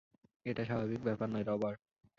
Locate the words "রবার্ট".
1.47-1.79